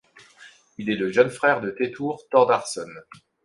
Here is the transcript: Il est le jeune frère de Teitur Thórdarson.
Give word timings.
Il 0.79 0.89
est 0.89 0.95
le 0.95 1.11
jeune 1.11 1.29
frère 1.29 1.61
de 1.61 1.69
Teitur 1.69 2.27
Thórdarson. 2.31 2.89